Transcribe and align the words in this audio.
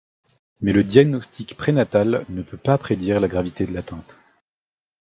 Mais 0.61 0.73
le 0.73 0.83
diagnostic 0.83 1.55
prénatal 1.57 2.25
ne 2.29 2.41
peut 2.41 2.57
pas 2.57 2.79
prédire 2.79 3.19
la 3.21 3.27
gravité 3.27 3.67
de 3.67 3.71
l’atteinte. 3.71 4.19